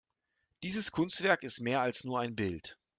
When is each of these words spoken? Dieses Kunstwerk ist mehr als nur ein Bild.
Dieses 0.63 0.91
Kunstwerk 0.91 1.43
ist 1.43 1.59
mehr 1.59 1.81
als 1.81 2.05
nur 2.05 2.19
ein 2.19 2.35
Bild. 2.35 2.75